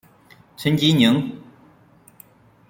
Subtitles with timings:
[0.57, 1.31] 陈吉宁。